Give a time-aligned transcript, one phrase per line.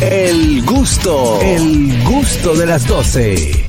[0.00, 3.64] El gusto, el gusto de las 12.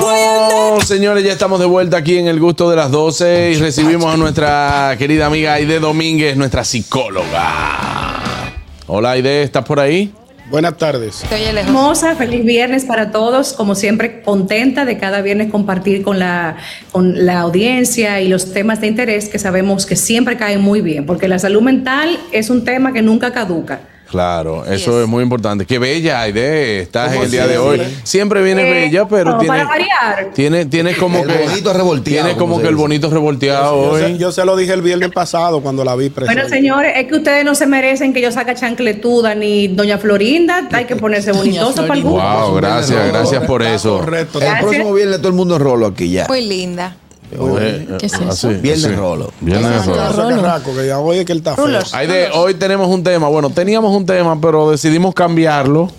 [0.00, 4.14] Bueno, señores, ya estamos de vuelta aquí en el gusto de las 12 y recibimos
[4.14, 8.54] a nuestra querida amiga Aide Domínguez, nuestra psicóloga.
[8.86, 10.12] Hola Aide, ¿estás por ahí?
[10.50, 11.24] Buenas tardes.
[11.32, 13.52] Hermosa, feliz viernes para todos.
[13.52, 16.58] Como siempre, contenta de cada viernes compartir con la,
[16.92, 21.06] con la audiencia y los temas de interés que sabemos que siempre caen muy bien,
[21.06, 23.80] porque la salud mental es un tema que nunca caduca.
[24.10, 25.66] Claro, eso es muy importante.
[25.66, 27.82] Qué bella, Aide, estás en el día de hoy.
[28.04, 30.30] Siempre viene Eh, bella, pero no, tiene, para variar.
[30.32, 33.98] tiene, tiene como El que bonito revolteado, tiene como como que el bonito revolteado Yo
[33.98, 34.18] se, hoy.
[34.18, 36.40] yo se lo dije el viernes pasado cuando la vi presente.
[36.40, 40.68] Bueno, señores, es que ustedes no se merecen que yo saque chancletuda ni doña Florinda.
[40.72, 42.22] Hay que ponerse bonitoso para el gusto.
[42.22, 43.98] Wow, gracias, gracias por eso.
[43.98, 44.40] Correcto.
[44.40, 46.26] El próximo viernes todo el mundo en rolo aquí ya.
[46.28, 46.96] Muy linda.
[47.32, 48.28] Eh, ¿Qué es eh, eso?
[48.48, 48.94] así, Viernes así.
[48.94, 49.32] rolo.
[49.40, 50.28] Viernes rolo.
[50.36, 51.66] carraco, que ya oye que él está feo.
[51.66, 51.92] Rulos.
[51.94, 53.28] Aide, hoy tenemos un tema.
[53.28, 55.90] Bueno, teníamos un tema, pero decidimos cambiarlo.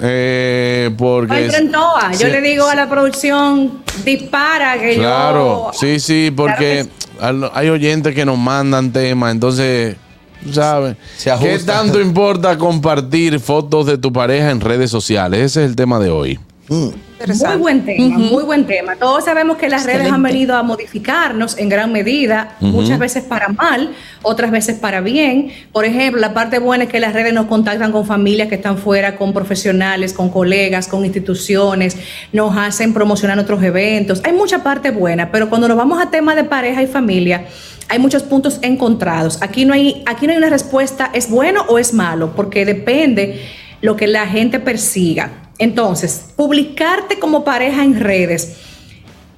[0.00, 1.32] eh, porque.
[1.34, 5.78] Ay, Trentoa, yo le digo a la producción, dispara que Claro, yo.
[5.78, 6.88] sí, sí, porque
[7.54, 9.96] hay oyentes que nos mandan temas, entonces,
[10.52, 10.96] ¿sabes?
[11.40, 15.40] ¿Qué tanto importa compartir fotos de tu pareja en redes sociales?
[15.40, 16.38] Ese es el tema de hoy.
[16.72, 18.96] Muy buen tema, muy buen tema.
[18.96, 23.48] Todos sabemos que las redes han venido a modificarnos en gran medida, muchas veces para
[23.48, 25.52] mal, otras veces para bien.
[25.70, 28.78] Por ejemplo, la parte buena es que las redes nos contactan con familias que están
[28.78, 31.96] fuera, con profesionales, con colegas, con instituciones,
[32.32, 34.20] nos hacen promocionar otros eventos.
[34.24, 37.44] Hay mucha parte buena, pero cuando nos vamos a temas de pareja y familia,
[37.88, 39.40] hay muchos puntos encontrados.
[39.42, 42.32] Aquí no hay, aquí no hay una respuesta, ¿es bueno o es malo?
[42.34, 43.42] Porque depende
[43.80, 45.42] lo que la gente persiga.
[45.62, 48.56] Entonces, publicarte como pareja en redes,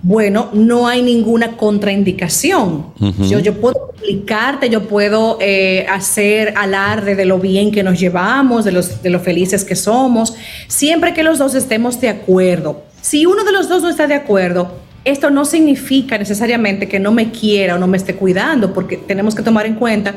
[0.00, 2.86] bueno, no hay ninguna contraindicación.
[3.28, 8.64] yo, yo puedo publicarte, yo puedo eh, hacer alarde de lo bien que nos llevamos,
[8.64, 10.34] de, los, de lo felices que somos,
[10.67, 12.84] siempre que los dos estemos de acuerdo.
[13.02, 14.72] Si uno de los dos no está de acuerdo,
[15.05, 19.35] esto no significa necesariamente que no me quiera o no me esté cuidando, porque tenemos
[19.35, 20.14] que tomar en cuenta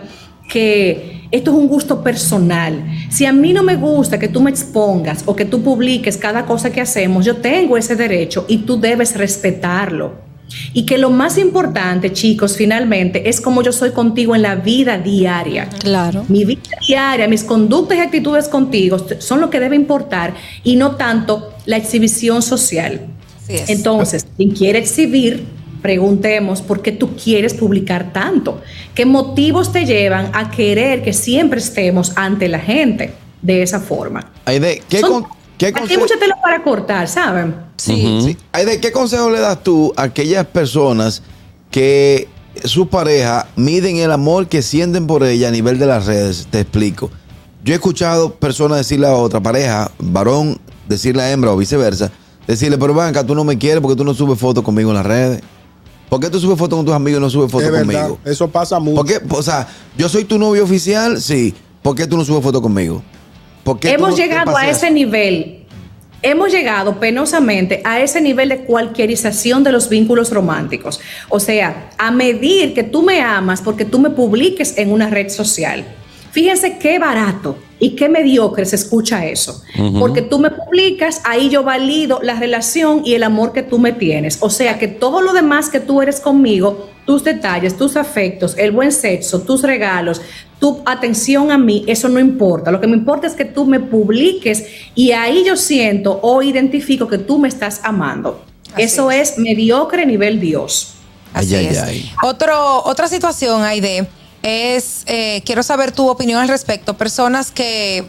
[0.47, 2.83] que esto es un gusto personal.
[3.09, 6.45] Si a mí no me gusta que tú me expongas o que tú publiques cada
[6.45, 10.27] cosa que hacemos, yo tengo ese derecho y tú debes respetarlo.
[10.73, 14.97] Y que lo más importante, chicos, finalmente, es como yo soy contigo en la vida
[14.97, 15.67] diaria.
[15.79, 16.23] Claro.
[16.29, 20.95] Mi vida diaria, mis conductas y actitudes contigo son lo que debe importar y no
[20.95, 23.01] tanto la exhibición social.
[23.49, 25.45] Entonces, quien quiere exhibir,
[25.91, 28.59] preguntemos por qué tú quieres publicar tanto.
[28.93, 34.29] ¿Qué motivos te llevan a querer que siempre estemos ante la gente de esa forma?
[34.43, 37.55] Aide, ¿qué, Son- con- qué aquí hay mucho tela para cortar, ¿saben?
[37.77, 38.19] Sí.
[38.21, 38.37] Sí.
[38.51, 41.23] Aide, ¿qué consejo le das tú a aquellas personas
[41.71, 42.27] que
[42.65, 46.47] su pareja miden el amor que sienten por ella a nivel de las redes?
[46.51, 47.09] Te explico.
[47.63, 50.59] Yo he escuchado personas decirle a otra pareja, varón,
[50.89, 52.11] decirle a hembra o viceversa,
[52.45, 55.05] decirle, pero Banca, tú no me quieres porque tú no subes fotos conmigo en las
[55.05, 55.41] redes.
[56.09, 58.19] ¿Por qué tú subes fotos con tus amigos y no subes Es fotos verdad, conmigo?
[58.25, 58.95] eso pasa mucho.
[58.95, 59.19] ¿Por qué?
[59.29, 61.53] O sea, yo soy tu novio oficial, sí.
[61.81, 63.01] ¿Por qué tú no subes fotos conmigo?
[63.63, 65.65] ¿Por qué Hemos no llegado a ese nivel.
[66.21, 70.99] Hemos llegado penosamente a ese nivel de cualquierización de los vínculos románticos.
[71.29, 75.29] O sea, a medir que tú me amas porque tú me publiques en una red
[75.29, 75.85] social.
[76.31, 79.61] Fíjense qué barato y qué mediocre se escucha eso.
[79.99, 83.93] Porque tú me publicas, ahí yo valido la relación y el amor que tú me
[83.93, 84.37] tienes.
[84.41, 88.71] O sea que todo lo demás que tú eres conmigo, tus detalles, tus afectos, el
[88.71, 90.21] buen sexo, tus regalos,
[90.59, 92.71] tu atención a mí, eso no importa.
[92.71, 94.65] Lo que me importa es que tú me publiques
[94.95, 98.43] y ahí yo siento o identifico que tú me estás amando.
[98.73, 99.37] Así eso es.
[99.37, 100.93] mediocre nivel Dios.
[101.33, 101.83] Así Ay, ay, es.
[101.83, 102.11] ay.
[102.23, 104.07] Otro, otra situación, Aide,
[104.41, 106.95] es, eh, quiero saber tu opinión al respecto.
[106.95, 108.07] Personas que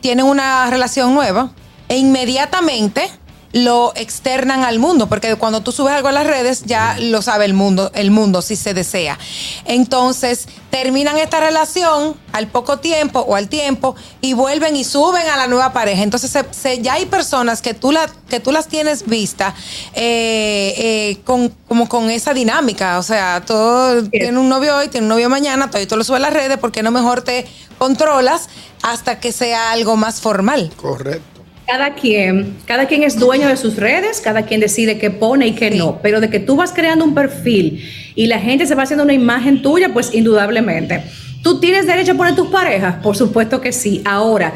[0.00, 1.52] tienen una relación nueva
[1.88, 3.10] e inmediatamente
[3.52, 7.46] lo externan al mundo, porque cuando tú subes algo a las redes ya lo sabe
[7.46, 9.18] el mundo, el mundo si se desea.
[9.64, 15.36] Entonces, terminan esta relación al poco tiempo o al tiempo y vuelven y suben a
[15.38, 16.02] la nueva pareja.
[16.02, 19.54] Entonces, se- se- ya hay personas que tú, la, que tú las tienes vista
[19.94, 22.98] eh, eh, con, como con esa dinámica.
[22.98, 26.04] O sea, todo tiene un novio hoy, tiene un novio mañana, todo, y tú lo
[26.04, 27.46] subes a las redes porque no mejor te
[27.78, 28.48] controlas
[28.82, 30.70] hasta que sea algo más formal.
[30.76, 31.37] Correcto.
[31.70, 35.52] Cada quien, cada quien es dueño de sus redes, cada quien decide qué pone y
[35.52, 37.84] qué no, pero de que tú vas creando un perfil
[38.14, 41.02] y la gente se va haciendo una imagen tuya, pues indudablemente.
[41.42, 42.96] ¿Tú tienes derecho a poner tus parejas?
[43.02, 44.00] Por supuesto que sí.
[44.06, 44.54] Ahora,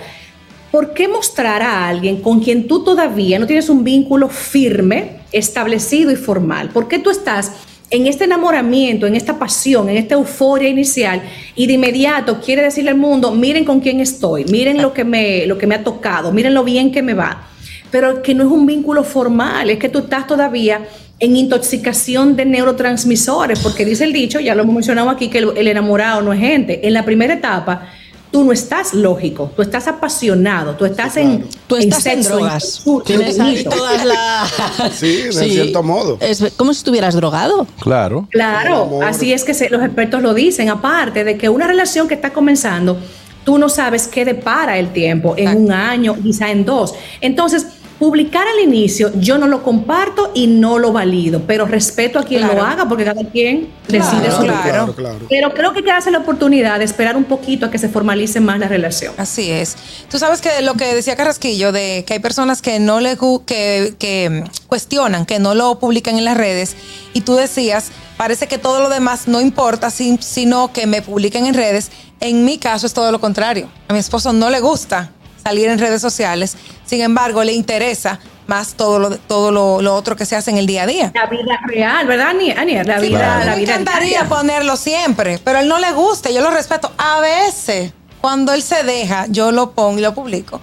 [0.70, 6.10] ¿por qué mostrar a alguien con quien tú todavía no tienes un vínculo firme, establecido
[6.10, 6.70] y formal?
[6.70, 7.52] ¿Por qué tú estás
[7.92, 11.22] en este enamoramiento, en esta pasión, en esta euforia inicial,
[11.54, 15.46] y de inmediato quiere decirle al mundo, miren con quién estoy, miren lo que me,
[15.46, 17.48] lo que me ha tocado, miren lo bien que me va.
[17.90, 20.80] Pero que no es un vínculo formal, es que tú estás todavía
[21.20, 25.50] en intoxicación de neurotransmisores, porque dice el dicho, ya lo hemos mencionado aquí, que el,
[25.54, 26.86] el enamorado no es gente.
[26.86, 27.91] En la primera etapa,
[28.32, 32.64] tú no estás lógico, tú estás apasionado, tú estás en Tú estás en sexo, drogas.
[32.64, 34.52] sur- Tienes ahí todas las...
[34.98, 36.16] Sí, de cierto modo.
[36.20, 37.66] Es como si estuvieras drogado.
[37.80, 38.26] Claro.
[38.30, 42.14] Claro, así es que se- los expertos lo dicen, aparte de que una relación que
[42.14, 42.96] está comenzando,
[43.44, 46.94] tú no sabes qué depara el tiempo, en un año, quizá en dos.
[47.20, 47.66] Entonces,
[48.02, 52.40] publicar al inicio, yo no lo comparto y no lo valido, pero respeto a quien
[52.42, 52.56] Claro.
[52.58, 54.94] lo haga porque cada quien decide Claro, su claro.
[54.96, 55.18] Claro.
[55.28, 57.88] Pero creo que hay que darse la oportunidad de esperar un poquito a que se
[57.88, 59.14] formalice más la relación.
[59.18, 59.76] Así es.
[60.10, 63.16] Tú sabes que lo que decía Carrasquillo, de que hay personas que no le
[63.46, 66.74] que, que cuestionan, que no lo publican en las redes,
[67.14, 71.46] y tú decías, parece que todo lo demás no importa, sin- sino que me publiquen
[71.46, 71.92] en redes.
[72.18, 73.68] En mi caso es todo lo contrario.
[73.86, 75.12] A mi esposo no le gusta
[75.42, 80.16] salir en redes sociales, sin embargo, le interesa más todo lo, todo lo, lo otro
[80.16, 81.12] que se hace en el día a día.
[81.14, 82.86] La vida real, ¿verdad, Ani- Anier?
[82.86, 83.44] La Sí, vida, claro.
[83.46, 84.28] la me vida encantaría diaria.
[84.28, 86.90] ponerlo siempre, pero a él no le gusta, yo lo respeto.
[86.98, 90.60] A veces, cuando él se deja, yo lo pongo y lo publico.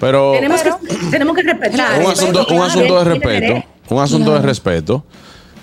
[0.00, 2.00] Pero Tenemos, Pero- que, tenemos que respetar.
[2.02, 3.64] un asunto, un asunto de respeto.
[3.90, 5.04] Un asunto de respeto.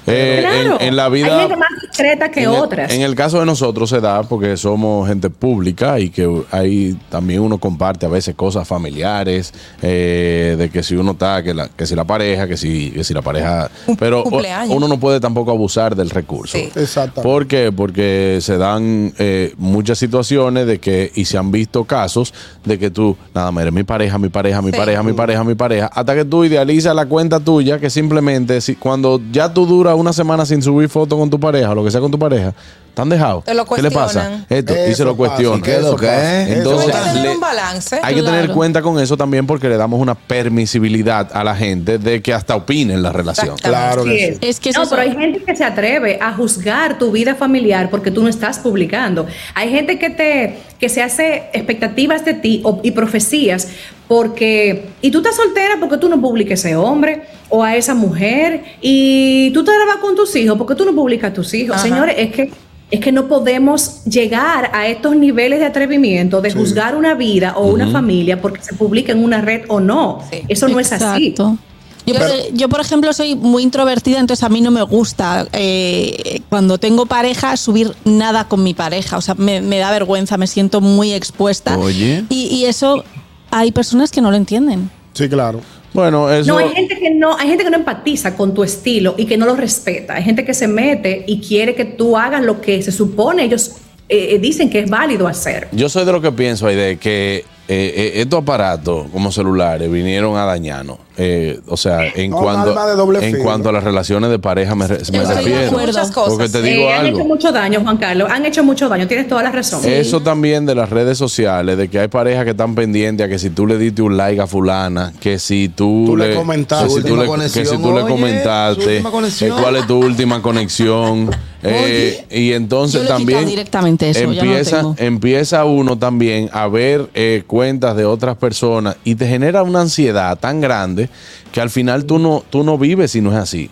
[0.08, 0.78] Eh, Claro.
[0.80, 1.34] en, en la vida.
[1.34, 2.94] Hay gente más discreta que en el- otras.
[2.94, 7.42] en el caso de nosotros se da porque somos gente pública y que ahí también
[7.42, 11.86] uno comparte a veces cosas familiares, eh, de que si uno está, que, la, que
[11.86, 13.70] si la pareja, que si, que si la pareja.
[14.00, 14.76] Pero cumpleaños.
[14.76, 16.58] uno no puede tampoco abusar del recurso.
[16.58, 16.70] Sí.
[16.76, 17.22] Exactamente.
[17.24, 17.72] ¿Por qué?
[17.76, 22.34] Porque se dan eh, muchas situaciones de que, y se han visto casos
[22.64, 24.78] de que tú, nada más eres mi pareja, mi pareja, mi Sí.
[24.78, 28.76] pareja, mi pareja, mi pareja, hasta que tú idealizas la cuenta tuya, que simplemente si,
[28.76, 31.92] cuando ya tú duras una semana sin subir foto con tu pareja, o lo que
[31.92, 32.54] sea con tu pareja,
[32.98, 33.44] ¿te han dejado?
[33.46, 34.44] Te lo ¿Qué le pasa?
[34.50, 35.60] Esto, y se lo cuestionan.
[35.60, 36.50] ¿Y qué es lo que es?
[36.58, 38.00] Entonces, Hay que tener le- un balance.
[38.02, 38.54] hay que tener Claro.
[38.56, 42.56] cuenta con eso también porque le damos una permisibilidad a la gente de que hasta
[42.56, 43.56] opine en la relación.
[43.58, 44.38] Claro que es.
[44.38, 44.48] sí.
[44.48, 48.10] Es que no, pero hay gente que se atreve a juzgar tu vida familiar porque
[48.10, 49.28] tú no estás publicando.
[49.54, 53.68] Hay gente que te que se hace expectativas de ti y profecías
[54.08, 58.64] porque y tú estás soltera porque tú no publiques ese hombre o a esa mujer
[58.82, 61.76] y tú te vas con tus hijos porque tú no publicas a tus hijos.
[61.78, 61.84] Ajá.
[61.86, 62.52] Señores, es que
[62.90, 67.68] es que no podemos llegar a estos niveles de atrevimiento de juzgar una vida o
[67.68, 70.24] una familia porque se publica en una red o no.
[70.32, 70.40] Sí.
[70.48, 71.28] Eso no es así.
[71.28, 71.58] Exacto.
[72.06, 75.46] Yo, Pero- por, yo, por ejemplo, soy muy introvertida, entonces a mí no me gusta
[75.52, 79.18] eh, cuando tengo pareja subir nada con mi pareja.
[79.18, 81.78] O sea, me, me da vergüenza, me siento muy expuesta.
[81.78, 82.24] Oye.
[82.30, 83.04] Y, y eso
[83.52, 84.90] hay personas que no lo entienden.
[85.12, 85.60] Sí, claro.
[85.94, 86.52] Bueno, eso.
[86.52, 89.38] No, hay gente que no, hay gente que no empatiza con tu estilo y que
[89.38, 90.16] no lo respeta.
[90.16, 93.78] Hay gente que se mete y quiere que tú hagas lo que se supone ellos
[94.10, 95.68] eh, eh, dicen que es válido hacer.
[95.72, 100.38] Yo soy de lo que pienso, de que eh, eh, estos aparatos como celulares vinieron
[100.38, 100.98] a dañarnos.
[101.20, 102.76] Eh, o sea, en No, cuanto,
[103.22, 105.66] en cuanto a las relaciones de pareja me, re- me refiero.
[105.68, 105.88] acuerdo.
[105.88, 106.34] Muchas cosas.
[106.34, 107.18] Porque te digo Eh, han algo.
[107.20, 108.30] hecho mucho daño, Juan Carlos.
[108.32, 109.08] Han hecho mucho daño.
[109.08, 109.82] Tienes toda la razón.
[109.84, 113.40] Eso también de las redes sociales, de que hay parejas que están pendientes a que
[113.40, 116.88] si tú le diste un like a fulana, que si tú, Tú le comentaste.
[116.88, 119.04] que si tú le, conexión, que si tú le oye, su comentaste,
[119.40, 121.32] que cuál es tu última conexión.
[121.70, 124.96] eh, y entonces Yo también quitado directamente eso, ya no lo empieza, tengo.
[124.98, 130.38] empieza uno también a ver eh, cuentas de otras personas y te genera una ansiedad
[130.38, 131.10] tan grande
[131.52, 133.70] que al final tú no, tú no vives si no es así.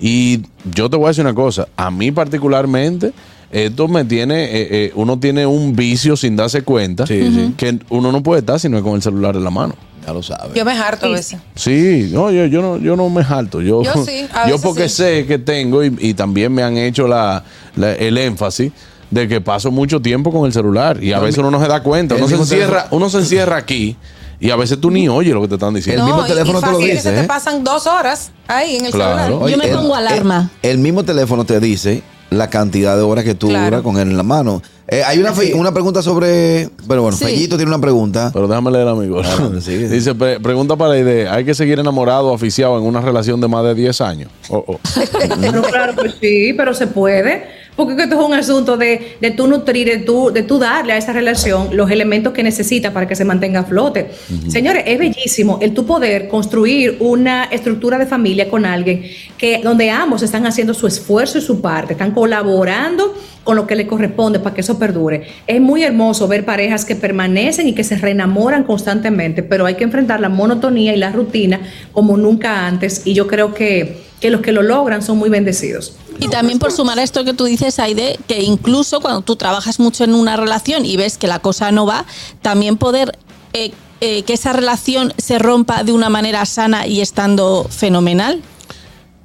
[0.00, 0.42] Y
[0.72, 3.12] yo te voy a decir una cosa, a mí particularmente,
[3.50, 8.22] esto me tiene, eh, eh, uno tiene un vicio sin darse cuenta, que uno no
[8.22, 9.74] puede estar si no es con el celular en la mano.
[10.08, 10.54] Ya lo sabes.
[10.54, 11.38] Yo me harto a veces.
[11.54, 13.60] Sí, no, yo, yo no, yo no me jalto.
[13.60, 14.96] Yo, Yo sí, a yo porque sí.
[14.96, 17.44] sé que tengo y, y también me han hecho la,
[17.76, 18.72] la- el énfasis
[19.10, 21.82] de que paso mucho tiempo con el celular y a veces uno no se da
[21.82, 22.14] cuenta.
[22.14, 22.96] Uno se encierra, teléfono.
[22.96, 23.96] uno se encierra aquí
[24.40, 26.02] y a veces tú ni oyes lo que te están diciendo.
[26.02, 27.24] El mismo y- teléfono y te lo dice, se te ¿eh?
[27.24, 29.24] pasan dos horas ahí en el Claro.
[29.40, 29.50] celular.
[29.50, 30.50] Yo me pongo alarma.
[30.62, 33.64] El, el mismo teléfono te dice la cantidad de horas que tú Claro.
[33.66, 34.62] duras con él en la mano.
[34.90, 36.70] Eh, hay una, fe- una pregunta sobre.
[36.88, 37.24] Pero bueno, Sí.
[37.24, 38.30] Fellito tiene una pregunta.
[38.32, 39.20] Pero déjame leer, amigo.
[39.60, 39.88] Sigue.
[39.90, 41.34] Dice, pre- pregunta para la idea.
[41.34, 44.30] ¿Hay que seguir enamorado o oficiado en una relación de más de 10 años?
[44.48, 44.80] Oh, oh.
[45.40, 47.57] Pero claro que sí, pero se puede.
[47.78, 50.94] Porque que esto es un asunto de, de tú nutrir, de tú, de tú darle
[50.94, 54.08] a esa relación los elementos que necesita para que se mantenga a flote.
[54.48, 59.04] Señores, es bellísimo el tu poder construir una estructura de familia con alguien
[59.36, 63.76] que donde ambos están haciendo su esfuerzo y su parte, están colaborando con lo que
[63.76, 65.28] le corresponde para que eso perdure.
[65.46, 69.84] Es muy hermoso ver parejas que permanecen y que se reenamoran constantemente, pero hay que
[69.84, 71.60] enfrentar la monotonía y la rutina
[71.92, 75.94] como nunca antes y yo creo que, que los que lo logran son muy bendecidos.
[76.20, 79.78] Y también por sumar a esto que tú dices, Aide, que incluso cuando tú trabajas
[79.78, 82.04] mucho en una relación y ves que la cosa no va,
[82.42, 83.16] también poder
[83.52, 83.70] eh,
[84.00, 88.42] eh, que esa relación se rompa de una manera sana y estando fenomenal.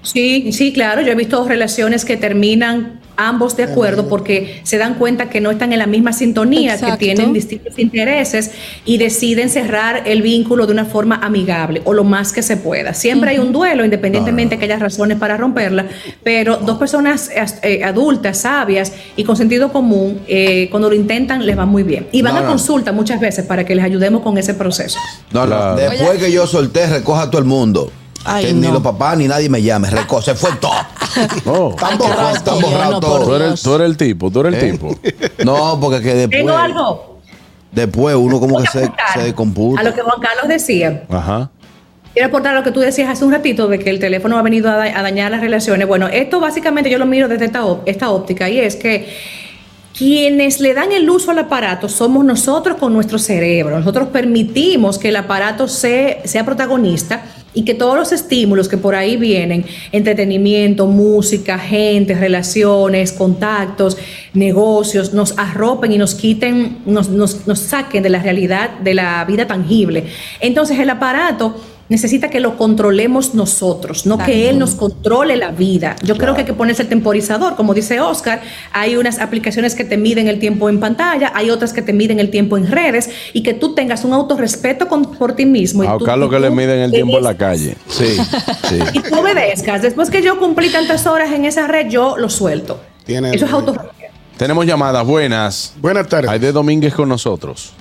[0.04, 1.02] Sí, sí, claro.
[1.02, 5.52] Yo he visto relaciones que terminan ambos de acuerdo porque se dan cuenta que no
[5.52, 8.52] están en la misma sintonía, que tienen distintos intereses
[8.86, 12.94] y deciden cerrar el vínculo de una forma amigable o lo más que se pueda.
[12.94, 15.88] Siempre hay un duelo, independientemente de que haya razones para romperla,
[16.24, 17.30] pero dos personas
[17.64, 22.08] eh, adultas, sabias y con sentido común, eh, cuando lo intentan, les va muy bien.
[22.12, 25.00] Y van a consulta muchas veces para que les ayudemos con ese proceso.
[25.32, 25.76] No, no.
[25.76, 27.92] Después que yo solté, recoja a todo el mundo
[28.42, 29.90] que ni los papás ni nadie me llame.
[29.90, 30.74] Reco, se fue todo.
[31.46, 31.72] Oh.
[31.72, 32.44] Están borrados,
[33.00, 33.26] todos.
[33.26, 34.72] Tú eres, tú eres, el tipo, tú eres el ¿Eh?
[34.72, 34.96] tipo.
[35.46, 36.40] No, porque que después.
[36.40, 37.20] Tengo algo.
[37.72, 39.82] Después uno como que se, se descomputa.
[39.82, 41.04] A lo que Juan Carlos decía.
[41.10, 41.50] Ajá.
[42.14, 44.70] Quiero aportar lo que tú decías hace un ratito de que el teléfono ha venido
[44.70, 45.88] a, dañar las relaciones.
[45.88, 49.18] Bueno, esto básicamente yo lo miro desde esta, esta óptica y es que
[49.98, 53.80] quienes le dan el uso al aparato somos nosotros con nuestro cerebro.
[53.80, 58.96] Nosotros permitimos que el aparato sea, sea protagonista y que todos los estímulos que por
[58.96, 63.98] ahí vienen, entretenimiento, música, gente, relaciones, contactos,
[64.34, 69.24] negocios, nos arropen y nos quiten, nos, nos, nos saquen de la realidad de la
[69.26, 70.06] vida tangible.
[70.40, 71.56] Entonces el aparato
[71.90, 75.96] necesita que lo controlemos nosotros, no que él nos controle la vida.
[76.04, 79.84] Yo creo que hay que ponerse el temporizador, como dice Oscar, hay unas aplicaciones que
[79.84, 83.10] te miden el tiempo en pantalla, hay otras que te miden el tiempo en redes
[83.34, 85.84] y que tú tengas un autorrespeto por ti mismo.
[85.84, 87.76] A Carlos que le miden el tiempo en la calle.
[87.88, 88.18] Sí,
[88.70, 88.80] sí.
[88.94, 89.82] Y tú obedezcas.
[89.82, 92.80] Después que yo cumplí tantas horas en esa red, yo lo suelto.
[93.08, 94.14] Eso es autorrespeto.
[94.38, 95.74] Tenemos llamadas buenas.
[95.80, 96.30] Buenas tardes.
[96.30, 97.74] Hay de Domínguez con nosotros.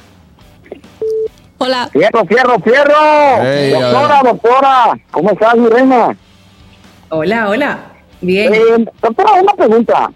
[1.65, 1.89] Hola.
[1.93, 3.81] Fierro, fierro, fierro.
[3.81, 4.99] doctora, doctora.
[5.13, 6.17] ¿Cómo estás, Irene?
[7.11, 7.79] Hola, hola.
[8.21, 8.53] Bien.
[8.53, 10.11] Eh, doctora, una pregunta.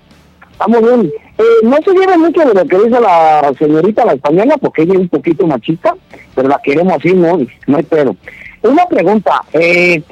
[0.50, 1.12] Estamos bien.
[1.38, 4.94] Eh, no se lleve mucho de lo que dice la señorita la española, porque ella
[4.94, 5.94] es un poquito machista,
[6.34, 7.38] pero la queremos así, no,
[7.68, 8.16] no hay pero.
[8.62, 9.42] Una pregunta.
[9.52, 10.02] Eh,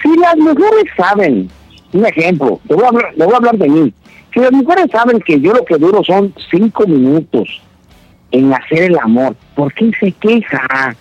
[0.00, 1.50] si las mujeres saben,
[1.94, 3.92] un ejemplo, le voy, a hablar, le voy a hablar de mí.
[4.32, 7.60] Si las mujeres saben que yo lo que duro son cinco minutos
[8.36, 9.34] en hacer el amor.
[9.54, 10.94] ¿Por qué se queja?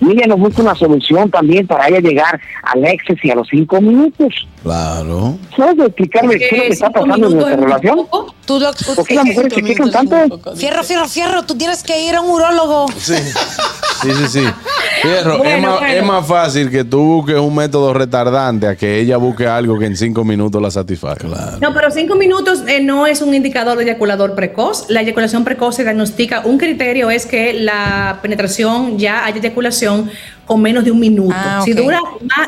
[0.00, 3.48] Y ella nos busca una solución también para ella llegar al éxito y a los
[3.48, 4.46] cinco minutos.
[4.62, 5.38] Claro.
[5.56, 8.06] ¿Sabes explicarme qué es lo que está pasando en nuestra relación?
[8.44, 10.54] Tú lo, ¿Por qué las mujeres se quejan tanto?
[10.56, 12.86] Fierro, fierro, fierro, tú tienes que ir a un urólogo.
[12.98, 13.14] Sí,
[14.02, 14.28] sí, sí.
[14.28, 14.46] sí.
[15.02, 19.16] Fierro, es, más, es, más, fácil que tú busques un método retardante a que ella
[19.16, 21.16] busque algo que en cinco minutos la satisfaga.
[21.16, 21.58] Claro.
[21.60, 24.86] No, pero cinco minutos eh, no es un indicador de eyaculador precoz.
[24.88, 26.42] La eyaculación precoz se diagnostica.
[26.44, 29.87] Un criterio es que la penetración ya haya eyaculación
[30.48, 31.34] con menos de un minuto.
[31.36, 32.00] Ah, si, dura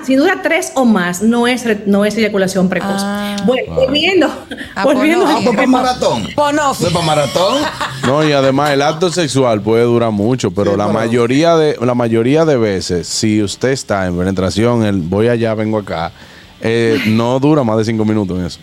[0.05, 2.89] si dura tres o más, no es, no es eyaculación precoz.
[2.97, 4.27] Ah, bueno, volviendo,
[4.75, 6.23] ah, pues volviendo no, a para maratón.
[6.23, 6.75] No.
[6.93, 7.63] para maratón?
[8.07, 12.47] No, y además el acto sexual puede durar mucho, pero la mayoría de la mayoría
[12.47, 16.11] de veces, si usted está en penetración, el voy allá, vengo acá,
[16.63, 18.61] eh, no dura más de cinco minutos en eso.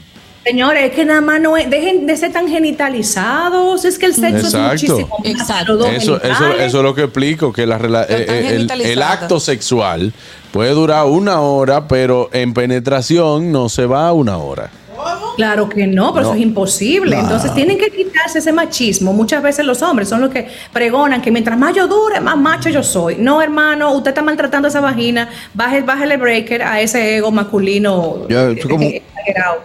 [0.47, 4.13] Señores, es que nada más no es, dejen de ser tan genitalizados, es que el
[4.13, 5.85] sexo es muchísimo Exacto.
[5.87, 7.77] Eso, eso, eso, es lo que explico, que la,
[8.07, 10.13] eh, el, acto sexual
[10.53, 14.69] puede durar una hora, pero en penetración no se va a una hora.
[15.35, 17.19] Claro que no, pero eso es imposible.
[17.19, 19.13] Entonces tienen que quitarse ese machismo.
[19.13, 22.69] Muchas veces los hombres son los que pregonan que mientras más yo dure, más macho
[22.69, 23.17] yo soy.
[23.17, 25.29] No, hermano, usted está maltratando esa vagina.
[25.53, 28.27] Baje, bájale breaker a ese ego masculino.
[28.27, 28.89] Yo, como,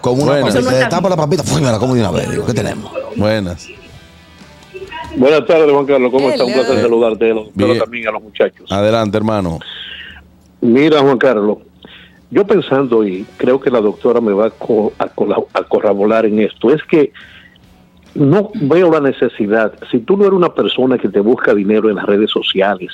[0.00, 0.64] como una Buenas.
[0.64, 2.30] se tapa la papita, fue, me la como de una vez.
[2.30, 2.92] Digo, ¿qué tenemos?
[3.16, 3.68] Buenas.
[5.16, 6.10] Buenas tardes, Juan Carlos.
[6.10, 6.44] ¿Cómo está?
[6.44, 8.70] Un placer saludarte, pero también a los muchachos.
[8.70, 9.58] Adelante, hermano.
[10.60, 11.58] Mira, Juan Carlos,
[12.30, 15.04] yo pensando, y creo que la doctora me va a,
[15.54, 17.12] a corroborar en esto, es que
[18.14, 21.96] no veo la necesidad, si tú no eres una persona que te busca dinero en
[21.96, 22.92] las redes sociales,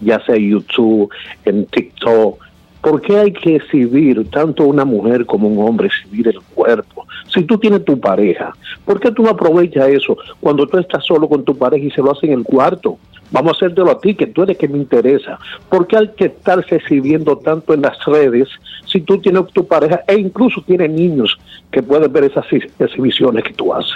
[0.00, 1.10] ya sea YouTube,
[1.44, 2.38] en TikTok,
[2.80, 7.06] ¿Por qué hay que exhibir tanto una mujer como un hombre, exhibir el cuerpo?
[7.34, 8.52] Si tú tienes tu pareja,
[8.84, 12.02] ¿por qué tú no aprovechas eso cuando tú estás solo con tu pareja y se
[12.02, 12.98] lo hacen en el cuarto?
[13.30, 15.38] Vamos a hacértelo a ti, que tú eres que me interesa.
[15.68, 18.48] ¿Por qué hay que estarse exhibiendo tanto en las redes
[18.86, 21.36] si tú tienes tu pareja e incluso tienes niños
[21.70, 22.46] que pueden ver esas
[22.78, 23.94] exhibiciones que tú haces?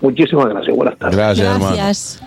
[0.00, 0.74] Muchísimas gracias.
[0.74, 1.16] Buenas tardes.
[1.16, 2.22] Gracias, gracias.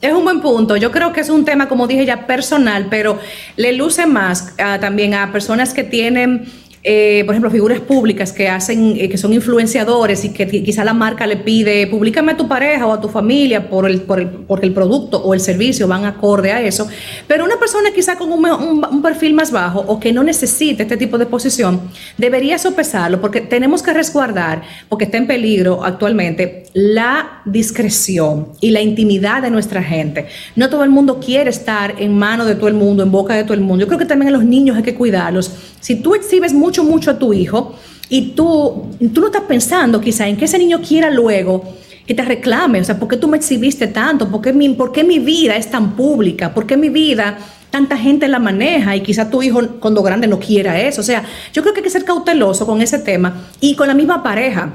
[0.00, 0.76] Es un buen punto.
[0.76, 3.18] Yo creo que es un tema, como dije ya, personal, pero
[3.56, 6.46] le luce más ah, también a personas que tienen
[6.82, 10.94] eh, por ejemplo, figuras públicas que hacen, eh, que son influenciadores y que quizá la
[10.94, 14.28] marca le pide, públicame a tu pareja o a tu familia por el, por el,
[14.28, 16.88] porque el producto o el servicio van acorde a eso.
[17.26, 20.96] Pero una persona quizá con un, un perfil más bajo o que no necesite este
[20.96, 21.82] tipo de posición,
[22.16, 28.80] debería sopesarlo porque tenemos que resguardar, porque está en peligro actualmente, la discreción y la
[28.80, 30.26] intimidad de nuestra gente.
[30.54, 33.42] No todo el mundo quiere estar en mano de todo el mundo, en boca de
[33.42, 33.84] todo el mundo.
[33.84, 35.50] Yo creo que también a los niños hay que cuidarlos.
[35.80, 37.74] Si tú exhibes mucho mucho, a tu hijo
[38.08, 41.64] y tú, tú no estás pensando quizá en que ese niño quiera luego
[42.06, 44.28] que te reclame, o sea, ¿por qué tú me exhibiste tanto?
[44.28, 46.52] ¿Por qué mi, por qué mi vida es tan pública?
[46.52, 47.38] ¿Por qué mi vida
[47.70, 51.00] tanta gente la maneja y quizá tu hijo cuando grande no quiera eso?
[51.00, 53.94] O sea, yo creo que hay que ser cauteloso con ese tema y con la
[53.94, 54.72] misma pareja.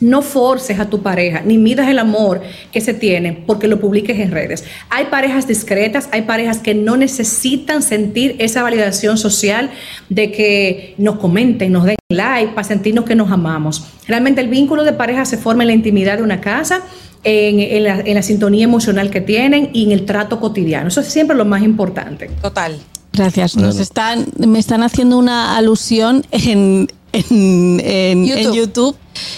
[0.00, 4.18] No forces a tu pareja, ni midas el amor que se tiene porque lo publiques
[4.18, 4.64] en redes.
[4.90, 9.70] Hay parejas discretas, hay parejas que no necesitan sentir esa validación social
[10.08, 13.84] de que nos comenten, nos den like para sentirnos que nos amamos.
[14.06, 16.82] Realmente el vínculo de pareja se forma en la intimidad de una casa,
[17.24, 20.88] en, la, sintonía emocional que tienen y en el trato cotidiano.
[20.88, 22.28] Eso es siempre lo más importante.
[22.42, 22.78] Total.
[23.12, 23.56] Gracias.
[23.56, 28.96] Nos están, me están haciendo una alusión en, en, YouTube.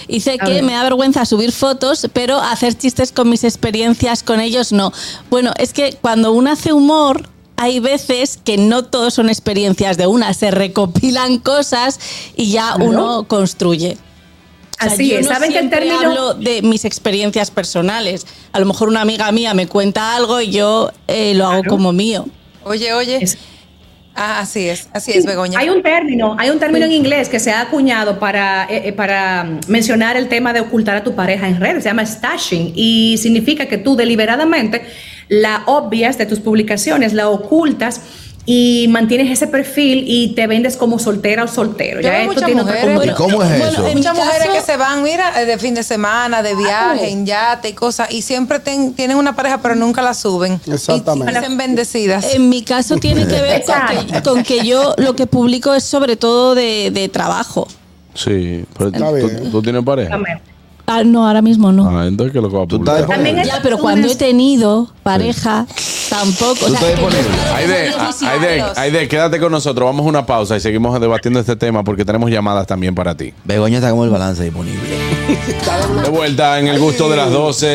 [0.09, 4.73] Dice que me da vergüenza subir fotos, pero hacer chistes con mis experiencias con ellos
[4.73, 4.93] no.
[5.31, 10.07] Bueno, es que cuando uno hace humor, hay veces que no todos son experiencias de
[10.07, 12.01] una, se recopilan cosas
[12.37, 13.99] y ya uno construye.
[14.79, 18.27] Así es, ¿saben que el término hablo de mis experiencias personales?
[18.53, 21.93] A lo mejor una amiga mía me cuenta algo y yo eh, lo hago como
[21.93, 22.27] mío.
[22.63, 23.21] Oye, oye.
[24.19, 25.59] Ah, así es, así es, Begoña.
[25.59, 28.93] Hay un término, hay un término en inglés que se ha acuñado para, eh, eh,
[28.93, 32.73] para mm, mencionar el tema de ocultar a tu pareja en redes, se llama stashing
[32.75, 34.87] y significa que tú deliberadamente
[35.29, 38.01] la obvias de tus publicaciones, la ocultas
[38.49, 42.01] y mantienes ese perfil y te vendes como soltera o soltero.
[42.01, 43.85] ya esto tiene mujeres, ¿Cómo es eso?
[43.85, 47.71] Hay muchas mujeres que se van, mira, de fin de semana, de viaje, en yate
[47.71, 50.61] y cosas, y siempre tienen una pareja, pero nunca la suben.
[50.65, 51.33] Exactamente.
[51.33, 52.35] Y dicen bendecidas.
[52.35, 53.65] En mi caso tiene que ver
[54.23, 57.67] con que, yo lo que publico es sobre todo de, trabajo.
[58.15, 58.93] Sí, pero
[59.51, 60.19] tú, tienes pareja.
[60.87, 61.89] Ah, no, ahora mismo no.
[61.89, 63.45] Ah, entonces que lo que va a publicar.
[63.45, 65.67] Ya, pero cuando he tenido pareja,
[66.09, 66.67] tampoco.
[66.67, 67.29] ¿Tú estás disponible?
[67.55, 69.85] Aide, Aide, quédate con nosotros.
[69.85, 73.35] Vamos a una pausa y seguimos debatiendo este tema porque tenemos llamadas también para ti.
[73.45, 74.81] Begoña está como el balance disponible.
[76.05, 77.67] de vuelta en el gusto de las 12.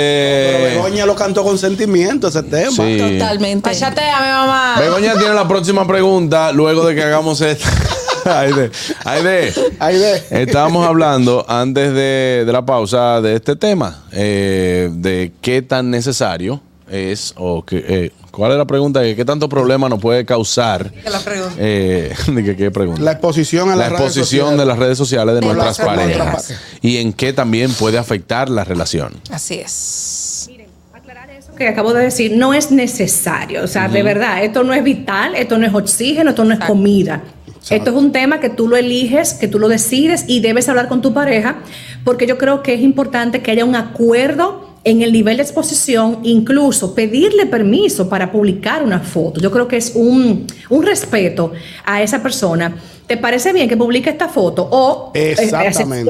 [0.73, 2.71] Begoña lo cantó con sentimiento ese tema.
[2.71, 2.97] Sí.
[2.97, 3.69] Totalmente.
[3.69, 4.75] Pachate a mi mamá.
[4.79, 7.65] Begoña tiene la próxima pregunta luego de que hagamos esto.
[8.25, 8.71] Aide,
[9.05, 10.23] Aide, Aide.
[10.29, 17.33] Estábamos hablando antes de, la pausa de este tema, eh, de qué tan necesario es,
[17.37, 19.01] o que, eh, ¿cuál es la pregunta?
[19.01, 20.91] ¿Qué tanto problema nos puede causar?
[21.05, 21.55] La pregunta.
[21.57, 22.13] Eh,
[22.57, 23.01] ¿qué, pregunta?
[23.01, 26.53] La exposición a la las exposición de las redes sociales de, nuestras parejas.
[26.81, 29.13] Y en qué también puede afectar la relación.
[29.31, 30.45] Así es.
[30.49, 33.63] Miren, aclarar eso que acabo de decir, no es necesario.
[33.63, 36.59] O sea, de verdad, esto no es vital, esto no es oxígeno, esto no es
[36.59, 37.21] comida.
[37.69, 40.87] Esto es un tema que tú lo eliges, que tú lo decides y debes hablar
[40.87, 41.59] con tu pareja,
[42.03, 46.19] porque yo creo que es importante que haya un acuerdo en el nivel de exposición,
[46.23, 49.39] incluso pedirle permiso para publicar una foto.
[49.39, 50.47] Yo creo que es un,
[50.81, 51.51] respeto
[51.85, 52.75] a esa persona.
[53.05, 54.67] ¿Te parece bien que publique esta foto?
[54.71, 56.09] O eh, Exactamente.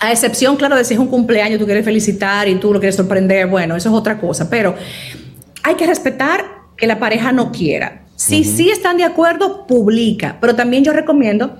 [0.00, 2.96] A excepción, claro, de si es un cumpleaños, tú quieres felicitar y tú lo quieres
[2.96, 4.74] sorprender, bueno, eso es otra cosa, pero
[5.62, 6.44] hay que respetar
[6.76, 8.03] que la pareja no quiera.
[8.16, 10.38] Si sí están de acuerdo, publica.
[10.40, 11.58] Pero también yo recomiendo,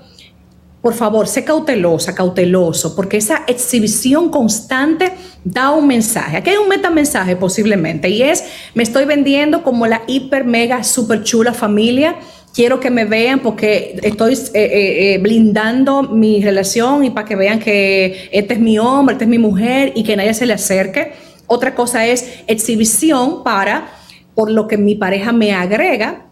[0.81, 5.11] por favor, sé cautelosa, cauteloso, porque esa exhibición constante
[5.43, 6.37] da un mensaje.
[6.37, 11.23] Aquí hay un metamensaje posiblemente y es, me estoy vendiendo como la hiper, mega, super
[11.23, 12.15] chula familia.
[12.53, 17.35] Quiero que me vean porque estoy eh, eh, eh, blindando mi relación y para que
[17.35, 20.53] vean que este es mi hombre, esta es mi mujer y que nadie se le
[20.53, 21.11] acerque.
[21.47, 23.89] Otra cosa es exhibición para,
[24.33, 26.24] por lo que mi pareja me agrega,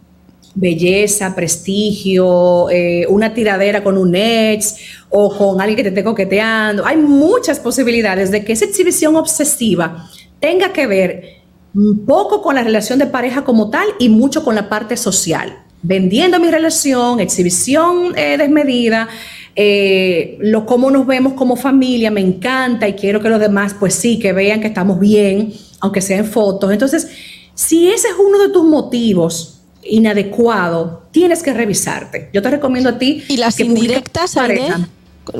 [0.55, 4.75] belleza, prestigio, eh, una tiradera con un ex
[5.09, 6.85] o con alguien que te esté coqueteando.
[6.85, 12.63] Hay muchas posibilidades de que esa exhibición obsesiva tenga que ver un poco con la
[12.63, 15.59] relación de pareja como tal y mucho con la parte social.
[15.81, 19.09] Vendiendo mi relación, exhibición eh, desmedida,
[19.55, 23.93] eh, lo cómo nos vemos como familia, me encanta y quiero que los demás, pues
[23.93, 26.71] sí, que vean que estamos bien, aunque sea en fotos.
[26.71, 27.09] Entonces,
[27.53, 29.52] si ese es uno de tus motivos
[29.85, 32.29] inadecuado, tienes que revisarte.
[32.33, 33.23] Yo te recomiendo a ti.
[33.27, 34.35] ¿Y las indirectas,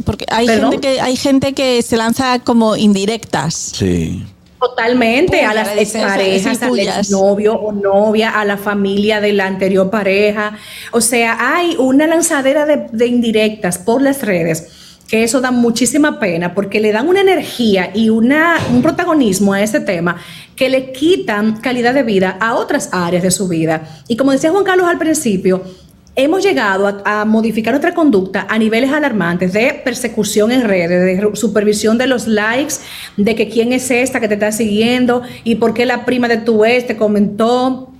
[0.06, 3.54] Porque hay gente, que, hay gente que se lanza como indirectas.
[3.54, 4.26] Sí.
[4.60, 10.58] Totalmente, a las exparejas, al exnovio o novia, a la familia de la anterior pareja.
[10.94, 14.83] O sea, hay una lanzadera de, de indirectas por las redes
[15.14, 19.62] que eso da muchísima pena porque le dan una energía y una, un protagonismo a
[19.62, 20.16] ese tema
[20.56, 23.88] que le quitan calidad de vida a otras áreas de su vida.
[24.08, 25.62] Y como decía Juan Carlos al principio,
[26.16, 32.00] hemos llegado a, modificar nuestra conducta a niveles alarmantes de persecución en redes, de supervisión
[32.00, 32.78] de los likes,
[33.16, 36.38] de que quién es esta que te está siguiendo y por qué la prima de
[36.38, 37.93] tu ex te comentó.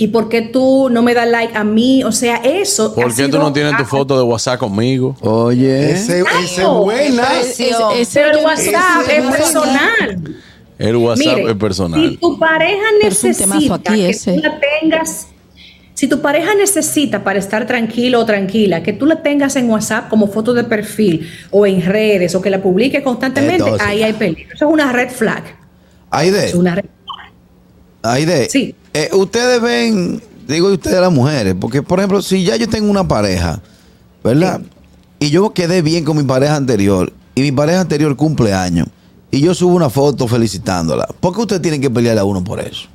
[0.00, 2.02] ¿Y por qué tú no me das like a mí?
[2.04, 2.94] O sea, eso.
[2.94, 5.14] ¿Por qué tú no tienes tu foto de WhatsApp conmigo?
[5.20, 5.92] Oye.
[5.92, 7.38] Ese, ese es Claro, buena.
[7.38, 7.68] Ese-
[8.14, 10.34] Pero el WhatsApp ese es personal.
[10.78, 12.10] El WhatsApp es personal.
[12.12, 14.36] Si tu pareja necesita que ese.
[14.36, 15.26] tú la tengas,
[15.92, 20.08] si tu pareja necesita para estar tranquilo o tranquila, que tú la tengas en WhatsApp
[20.08, 24.14] como foto de perfil o en redes o que la publique constantemente, Entonces, ahí hay
[24.14, 24.54] peligro.
[24.54, 25.42] Eso es una red flag.
[26.08, 26.86] Aide, Es una red
[28.02, 28.74] Aide, Sí.
[28.94, 33.06] Eh, ustedes ven, digo ustedes las mujeres, porque por ejemplo, si ya yo tengo una
[33.06, 33.60] pareja,
[34.24, 34.60] ¿verdad?
[35.18, 38.88] Y yo quedé bien con mi pareja anterior, y mi pareja anterior cumple años,
[39.30, 42.60] y yo subo una foto felicitándola, ¿por qué ustedes tienen que pelear a uno por
[42.60, 42.88] eso?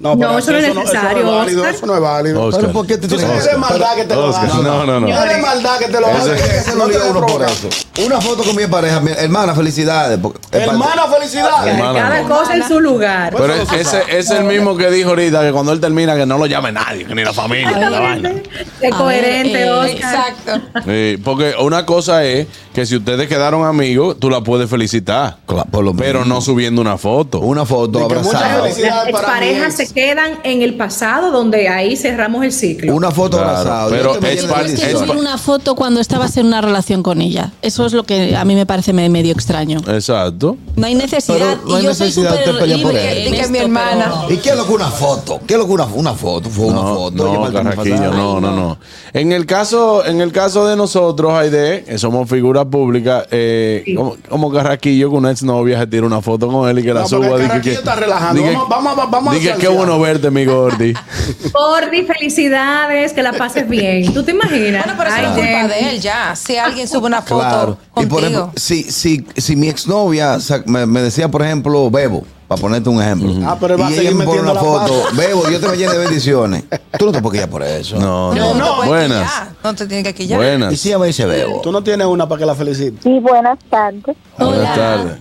[0.00, 1.60] No, pero eso no es necesario, Eso no es válido.
[1.60, 1.74] Oscar.
[1.74, 2.42] Eso no es válido.
[2.44, 2.60] Oscar.
[2.62, 4.48] Pero ¿por qué te Tú es maldad que te lo hacen.
[4.64, 5.06] no, no, no.
[5.06, 6.36] No es maldad que te lo Ese- hacen.
[6.38, 7.68] ¿Por qué se lo no te uno por eso?
[8.06, 10.18] Una foto con mi pareja, mi hermana, felicidades.
[10.52, 11.74] es Hermana, felicidades.
[11.74, 11.98] Hermana.
[12.00, 13.34] Cada cosa en su lugar.
[13.36, 16.16] Pero es- no se ese es el mismo que dijo ahorita que cuando él termina
[16.16, 18.32] que no lo llame nadie, que ni la familia, que la vaina.
[18.80, 20.24] Es coherente, eh, Oscar.
[20.46, 21.22] Exacto.
[21.24, 25.36] Porque una cosa es que si ustedes quedaron amigos, tú la puedes felicitar.
[25.46, 27.40] Cla- por lo pero no subiendo una foto.
[27.40, 28.62] Una foto que muchas abrazada.
[28.62, 29.12] felicidades.
[29.12, 29.89] Para ex.
[29.90, 32.94] Se quedan en el pasado donde ahí cerramos el ciclo.
[32.94, 33.88] Una foto Claro, abrazada.
[33.90, 34.98] pero es que es bendiciones.
[34.98, 37.50] subir una foto cuando estabas en una relación con ella.
[37.62, 39.80] Eso es lo que a mí me parece me- medio extraño.
[39.88, 40.56] Exacto.
[40.76, 41.36] No hay necesidad.
[41.38, 43.32] Pero no hay y yo soy necesidad de súper pelear por libre él.
[43.32, 44.14] Di que mi hermana.
[44.26, 45.40] pero- ¿Y qué es lo que una foto?
[45.46, 46.48] ¿Qué es lo que una, una foto?
[46.50, 47.32] Fue una No, foto.
[47.34, 48.78] No, Carraquillo, no, no, no.
[49.12, 53.94] En el caso, en el caso de nosotros, Aide, que somos figuras públicas, eh, Sí.
[53.94, 57.06] como, como Carraquillo, que una exnovia se tira una foto con él y que la
[57.06, 57.20] suba.
[57.36, 58.42] que- Carraquillo que- está relajando.
[58.42, 59.60] que- Vamos- vamos- vamos a que hacer.
[59.80, 60.92] Bueno verte, mi Gordy.
[61.52, 64.12] Gordy, felicidades, que la pases bien.
[64.14, 64.84] ¿Tú te imaginas?
[64.84, 66.34] Bueno, pero eso Ay, no es culpa de él ya.
[66.36, 67.78] Si alguien sube una foto Claro.
[67.82, 68.14] Y contigo.
[68.14, 72.60] por ejemplo, si, si, si mi exnovia sa- me, me decía, por ejemplo, Bebo, para
[72.60, 73.32] ponerte un ejemplo.
[73.48, 75.16] Ah, pero él va a y seguir ella me pone una metiendo la foto.
[75.16, 76.64] Bebo, Dios te me llene de bendiciones.
[76.98, 77.96] Tú no te puedes quillar por eso.
[77.98, 78.54] No, No, no.
[78.54, 79.30] no te puedes Buenas.
[79.32, 79.48] quillar.
[79.62, 80.40] No te tienes que quillar.
[80.40, 80.78] Y Buenas.
[80.80, 81.60] si ella me dice Bebo.
[81.60, 83.00] Tú no tienes una para que la felicite.
[83.02, 84.16] Sí, buenas tardes.
[84.38, 85.16] Buenas tardes.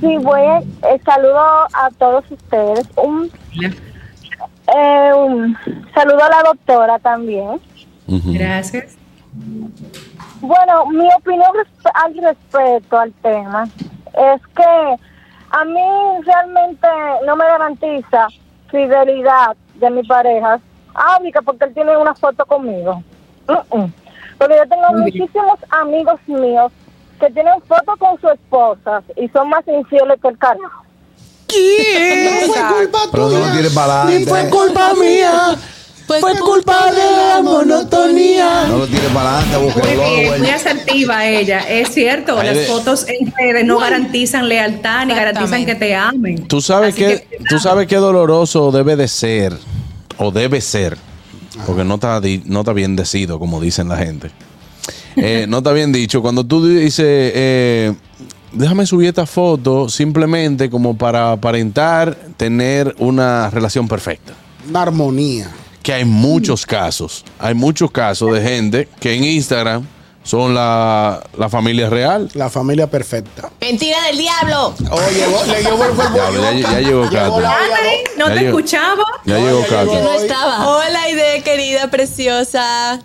[0.00, 2.86] Sí, voy a, eh, saludo a todos ustedes.
[2.96, 3.30] Un,
[4.74, 5.56] eh, un
[5.94, 7.60] saludo a la doctora también.
[8.06, 8.96] Gracias.
[10.40, 11.50] Bueno, mi opinión
[11.94, 14.96] al respecto al tema es que
[15.50, 15.80] a mí
[16.24, 16.86] realmente
[17.26, 18.28] no me garantiza
[18.70, 20.60] fidelidad de mi pareja.
[20.94, 23.02] Ah, Mica, porque él tiene una foto conmigo.
[23.46, 25.22] Porque yo tengo Muy bien.
[25.24, 26.72] muchísimos amigos míos
[27.18, 30.84] que tienen fotos con sus esposas y son más infieles que el carajo.
[33.12, 34.50] Pero no lo tires para adelante.
[34.50, 35.56] culpa mía.
[36.06, 38.66] Fue culpa de la monotonía.
[38.68, 41.60] No lo tires para adelante, Muy bien, muy el asertiva ella.
[41.68, 46.46] Es cierto, las de- fotos en redes no garantizan lealtad ni garantizan que te amen.
[46.46, 49.52] Tú sabes Así que, tú sabes qué doloroso debe de ser
[50.18, 50.96] o debe ser,
[51.66, 54.30] porque no está di- no está bien decido como dicen la gente.
[55.16, 57.92] Eh, no está bien dicho cuando tú dices eh,
[58.52, 64.32] déjame subir esta foto simplemente como para aparentar tener una relación perfecta.
[64.68, 65.50] Una armonía.
[65.82, 69.86] Que hay muchos casos, hay muchos casos de gente que en Instagram
[70.24, 72.28] son la, la familia real.
[72.34, 73.48] La familia perfecta.
[73.60, 74.74] Mentira del diablo.
[74.90, 76.14] Oye, llegó- le llegó el cuerpo.
[76.14, 77.04] Diablo, ya- ya llegó
[78.18, 79.04] no Ya te escuchaba.
[79.24, 80.02] Ya llegó ya llegó.
[80.02, 80.68] No estaba.
[80.68, 83.00] Hola, Ide, querida, preciosa.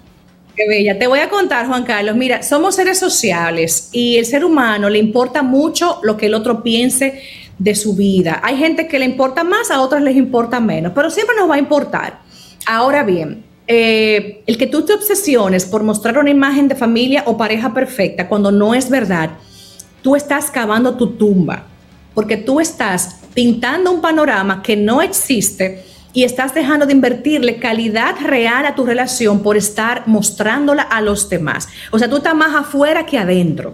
[0.55, 0.99] Qué bella.
[0.99, 2.15] Te voy a contar, Juan Carlos.
[2.15, 6.61] Mira, somos seres sociales y el ser humano le importa mucho lo que el otro
[6.61, 7.21] piense
[7.57, 8.41] de su vida.
[8.43, 11.55] Hay gente que le importa más, a otras les importa menos, pero siempre nos va
[11.55, 12.19] a importar.
[12.65, 17.37] Ahora bien, eh, el que tú te obsesiones por mostrar una imagen de familia o
[17.37, 19.29] pareja perfecta cuando no es verdad,
[20.01, 21.63] tú estás cavando tu tumba,
[22.13, 28.15] porque tú estás pintando un panorama que no existe y estás dejando de invertirle calidad
[28.21, 31.67] real a tu relación por estar mostrándola a los demás.
[31.91, 33.73] O sea, tú estás más afuera que adentro.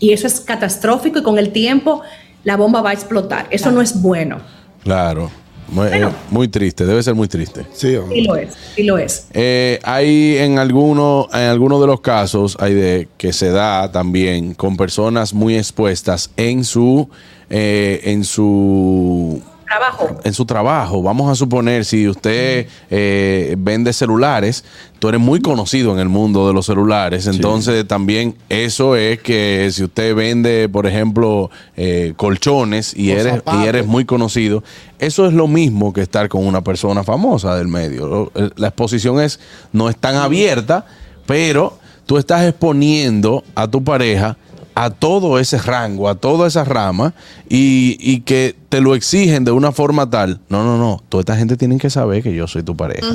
[0.00, 2.02] Y eso es catastrófico y con el tiempo
[2.44, 3.46] la bomba va a explotar.
[3.50, 4.38] Eso no es bueno.
[4.84, 5.30] Claro.
[5.70, 6.14] Muy, eh, Bueno.
[6.30, 7.66] muy triste, debe ser muy triste.
[7.74, 8.16] Sí, hombre.
[8.16, 9.26] Sí lo es, sí lo es.
[9.34, 14.54] Eh, hay en alguno, en algunos de los casos, hay de que se da también
[14.54, 17.10] con personas muy expuestas en su
[17.50, 20.20] eh, en su Trabajo.
[20.24, 24.64] en su trabajo, vamos a suponer, si usted eh, vende celulares,
[24.98, 29.68] tú eres muy conocido en el mundo de los celulares, entonces también eso es que
[29.70, 34.64] si usted vende, por ejemplo, eh, colchones y eres, y eres muy conocido,
[34.98, 38.32] eso es lo mismo que estar con una persona famosa del medio.
[38.34, 39.38] Eh, La exposición es,
[39.72, 40.86] no es tan abierta,
[41.26, 44.38] pero tú estás exponiendo a tu pareja
[44.78, 47.12] a todo ese rango, a toda esa rama
[47.48, 50.38] y, y que te lo exigen de una forma tal.
[50.48, 51.02] No, no, no.
[51.08, 53.08] Toda esta gente tiene que saber que yo soy tu pareja.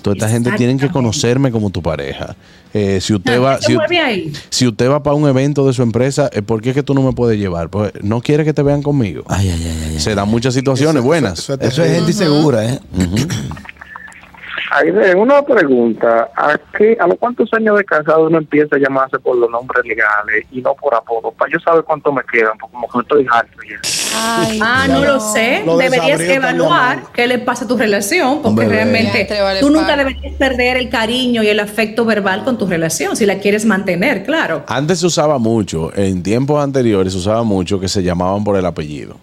[0.00, 2.36] Toda esta gente tiene que conocerme como tu pareja.
[2.72, 6.30] Eh, si usted va, ¿Qué se si, usted va para un evento de su empresa,
[6.32, 7.68] eh, ¿por qué es que tú no me puedes llevar?
[7.68, 9.24] Pues no quiere que te vean conmigo.
[9.26, 10.00] Ay, ay, ay.
[10.00, 11.40] Se dan muchas situaciones buenas.
[11.40, 12.78] Eso es Eso es gente insegura, ¿eh?
[14.70, 16.28] Aide, una pregunta.
[16.36, 19.84] ¿A, qué, ¿A los cuántos años de casado uno empieza a llamarse por los nombres
[19.86, 21.32] legales y no por apodo?
[21.32, 23.80] Para yo saber cuánto me quedan, porque como que estoy harto ya.
[24.20, 25.62] Ay, Ah, no lo sé.
[25.64, 29.60] Lo Deberías evaluar qué le pasa a tu relación, porque Hombre, realmente Ya, te vale
[29.60, 29.98] tú nunca par.
[29.98, 34.24] deberías perder el cariño y el afecto verbal con tu relación, si la quieres mantener,
[34.24, 34.64] claro.
[34.66, 38.66] Antes se usaba mucho, en tiempos anteriores se usaba mucho que se llamaban por el
[38.66, 39.16] apellido.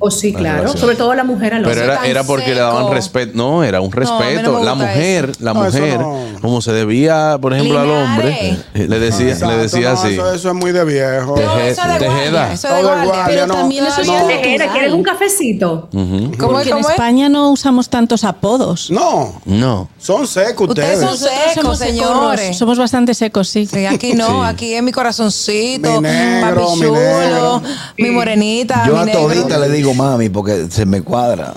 [0.00, 0.56] O sí, La claro.
[0.58, 0.80] relación.
[0.80, 1.84] Sobre todo la mujer al Pero hombre.
[1.94, 2.94] era, era porque le daban seco.
[2.94, 3.32] respeto.
[3.34, 4.58] No, era un a no respeto.
[4.60, 6.18] me la mujer, la No, eso mujer, no.
[6.40, 8.58] como se debía, por ejemplo, al hombre, Linares.
[8.74, 10.08] eh, le decía, Exacto, le decía no, así.
[10.14, 11.34] Eso, eso es muy de viejo.
[11.34, 12.52] Teje- No, eso de Tejeda.
[12.52, 13.12] eso de guardia.
[13.26, 13.54] Pero no.
[13.54, 14.18] también eso No.
[14.18, 15.88] es Tejera, ¿quieres un cafecito?
[15.92, 16.30] Ujú.
[16.38, 16.66] ¿Cómo Porque es?
[16.68, 16.94] en ¿Cómo es?
[16.94, 18.90] España no usamos tantos apodos.
[18.92, 19.88] No, No.
[19.98, 21.18] son secos Ustedes ustedes.
[21.18, 22.56] son secos, somos señores.
[22.56, 23.66] Somos bastante secos, sí.
[23.66, 24.48] Sí, aquí no, Sí.
[24.48, 27.62] aquí es mi corazoncito, Mi negro, papi mi chulo,
[27.96, 29.22] mi morenita, Yo mi a negro.
[29.22, 31.54] todita le digo mami porque se me cuadra.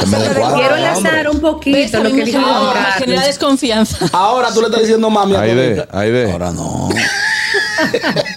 [0.00, 0.56] se me descuadra.
[0.58, 0.88] Quiero hombre.
[0.98, 2.94] enlazar un poquito A lo que dijo Carlos.
[2.98, 3.98] genera desconfianza.
[4.12, 5.98] Ahora tú le estás diciendo mami Ahí de, todita.
[5.98, 6.32] ahí de.
[6.32, 6.88] Ahora no.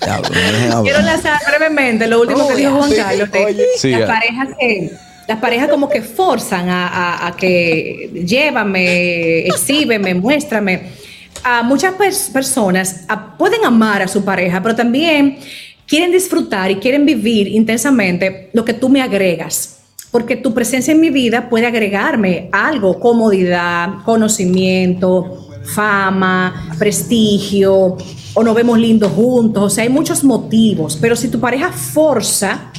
[0.06, 0.22] Ya.
[0.82, 3.30] Quiero enlazar brevemente lo último que dijo Juan Carlos.
[3.46, 3.92] oye.
[3.92, 4.92] Las parejas que
[5.28, 10.90] las parejas como que forzan a, a- a que llévame, exhíbeme, muéstrame.
[11.44, 15.38] A muchas pers- personas a- pueden amar a su pareja, pero también
[15.88, 19.80] quieren disfrutar y quieren vivir intensamente lo que tú me agregas.
[20.12, 27.98] Porque tu presencia en mi vida puede agregarme algo, comodidad, conocimiento, fama, prestigio,
[28.36, 29.64] o nos vemos lindos juntos.
[29.64, 30.98] O sea, hay muchos motivos.
[31.02, 32.72] Pero si tu pareja forza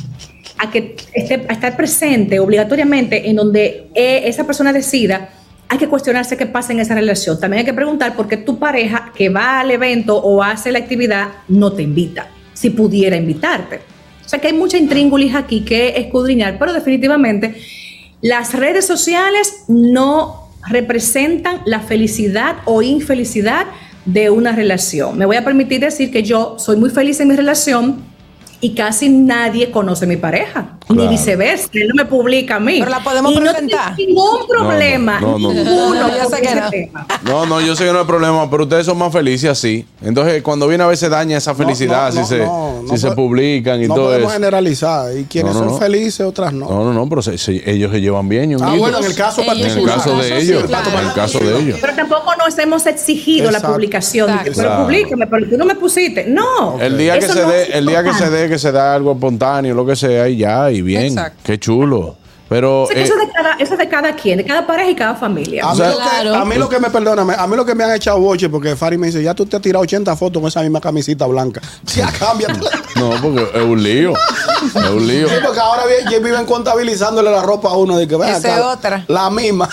[0.58, 5.30] a que esté, a estar presente obligatoriamente en donde eh, esa persona decida,
[5.68, 7.40] hay que cuestionarse qué pasa en esa relación.
[7.40, 10.78] También hay que preguntar por qué tu pareja que va al evento o hace la
[10.78, 13.80] actividad no te invita, si pudiera invitarte.
[14.24, 17.56] O sea que hay mucha intríngulis aquí que escudriñar, pero definitivamente
[18.22, 23.66] las redes sociales no representan la felicidad o infelicidad
[24.06, 25.18] de una relación.
[25.18, 28.02] Me voy a permitir decir que yo soy muy feliz en mi relación
[28.60, 31.02] y casi nadie conoce a mi pareja, Claro.
[31.02, 31.68] ni viceversa.
[31.72, 32.76] Él no me publica a mí.
[32.78, 33.90] Pero la podemos y presentar.
[33.92, 35.64] No ningún problema, No, no, no, no.
[35.64, 36.70] ninguno No, yo sé que no.
[37.24, 39.86] No, no, yo sé que no hay problema, pero ustedes son más felices así.
[40.02, 43.10] Entonces, cuando viene a veces daña esa felicidad no, si, se, no, si no se
[43.12, 44.32] publican y no todo podemos eso.
[44.40, 45.16] generalizar.
[45.16, 45.80] Y quienes No, no, son no.
[45.80, 46.68] felices, otras no.
[46.68, 48.54] No, no, no, pero se- se- ellos se llevan bien.
[48.62, 49.96] Ah, bueno, en el caso Ellos- En el particular.
[49.96, 50.90] caso de sí, ellos, claro.
[50.98, 51.78] en el caso de ellos.
[51.80, 54.28] Pero tampoco nos hemos exigido la publicación.
[54.30, 54.52] Exacto.
[54.56, 54.84] Pero Claro.
[54.84, 56.26] publícame, pero tú no me pusiste.
[56.28, 56.78] No.
[56.78, 58.94] El día que Eso se no dé, el día que se dé, que se da
[58.94, 61.04] algo espontáneo, lo que sea, y ya, y bien.
[61.04, 61.40] Exacto.
[61.44, 62.16] Qué chulo.
[62.48, 64.94] Pero O sea, eh, eso, de cada, eso de cada quien, de cada pareja y
[64.94, 65.64] cada familia.
[65.64, 66.34] A mí, sea, lo que, Claro.
[66.34, 68.76] a mí lo que me perdóname, a mí lo que me han echado boche porque
[68.76, 71.60] Fari me dice, ya tú te has tirado 80 fotos con esa misma camisita blanca.
[71.96, 72.60] Ya cámbiate.
[72.96, 74.12] no, porque es un lío.
[74.66, 75.28] Es un lío.
[75.28, 75.84] Sí, porque ahora
[76.22, 79.04] viven contabilizándole la ropa a uno de que vea Esa es otra.
[79.08, 79.68] La misma.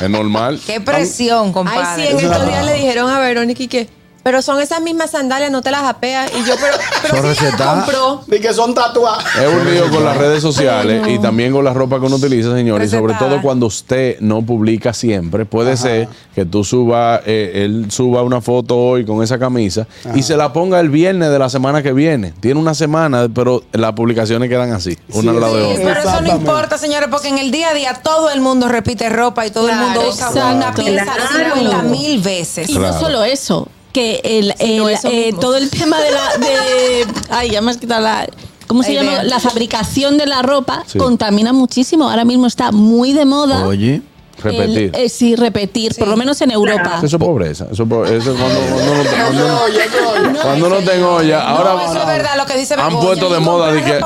[0.00, 0.60] Es normal.
[0.66, 2.02] Qué presión, Ay, compadre.
[2.02, 3.88] sí, en estos días le dijeron a Verónica y que,
[4.24, 6.32] pero son esas mismas sandalias, no te las apeas.
[6.34, 7.84] Y yo, pero, pero Son las recetadas.
[7.84, 8.24] compró.
[8.36, 9.42] Y que son tatuajes.
[9.42, 12.52] Es un lío con las redes sociales y también con la ropa que uno utiliza,
[12.56, 12.82] señor.
[12.82, 15.44] Y sobre todo cuando usted no publica siempre.
[15.44, 20.22] Puede ser que tú suba, eh, él suba una foto hoy con esa camisa y
[20.22, 22.32] se la ponga el viernes de la semana que viene.
[22.40, 25.94] Tiene una semana, pero las publicaciones quedan así, una Sí, al lado de Sí, otra.
[25.94, 29.08] pero eso no importa, señores, porque en el día a día todo el mundo repite
[29.10, 31.54] ropa y todo el mundo usa una pieza Claro.
[31.56, 32.70] 50 mil veces.
[32.70, 32.94] Y Claro.
[32.94, 36.36] no solo eso, que el, Sí, no, el, eso eh, todo el tema de la.
[36.36, 38.26] De, ay, ya me has quitado la.
[38.66, 39.22] ¿Cómo se La llama?
[39.22, 40.98] La fabricación de la ropa Sí.
[40.98, 42.10] contamina muchísimo.
[42.10, 43.66] Ahora mismo está muy de moda.
[43.66, 44.02] Oye.
[44.42, 44.90] Repetir.
[44.92, 47.00] el- eh, sí, repetir, por lo menos en Europa.
[47.02, 47.66] Eso es pobreza.
[47.70, 51.48] Eso, eso es cuando, cuando, no- cuando, cuando no tengo ya.
[51.48, 53.98] Ahora no, eso es verdad, lo que dice han puesto de moda de que, de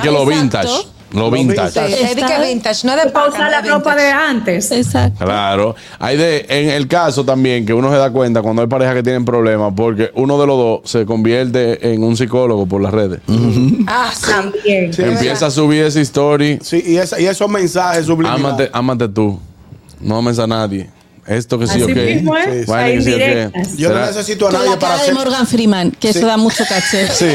[0.00, 0.26] que lo Exacto.
[0.26, 0.86] vintage.
[1.12, 1.80] Lo Lo vintage.
[1.80, 2.02] vintage.
[2.04, 4.70] Es de que vintage, no de paca, usar no la de ropa de antes.
[4.70, 5.24] Exacto.
[5.24, 5.74] Claro.
[5.98, 9.02] Hay de, en el caso también que uno se da cuenta cuando hay parejas que
[9.02, 13.20] tienen problemas porque uno de los dos se convierte en un psicólogo por las redes.
[13.88, 14.30] Ah, sí.
[14.30, 14.92] También.
[14.92, 16.58] Sí, Empieza a subir esa historia.
[16.62, 18.44] Sí, y, esa- y esos mensajes subliminales.
[18.44, 19.40] Ámate, ámate tú.
[20.00, 20.88] No ames a nadie.
[21.26, 22.14] Esto que sí Así o qué.
[22.14, 22.44] mismo es.
[22.44, 22.70] Sí, sí.
[22.70, 23.24] Vaina Hay que sí o qué.
[23.24, 23.76] indirectas.
[23.76, 25.14] Yo no necesito a nadie la para cara de hacer.
[25.14, 26.18] Morgan Freeman, que Sí.
[26.18, 27.06] eso da mucho caché.
[27.08, 27.26] Sí.